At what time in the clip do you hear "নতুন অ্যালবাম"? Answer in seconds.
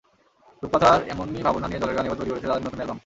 2.65-2.97